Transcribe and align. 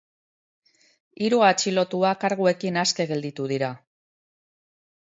Hiru 1.25 1.43
atxilotuak 1.49 2.19
karguekin 2.25 2.83
aske 2.87 3.09
gelditu 3.13 3.51
dira. 3.55 3.73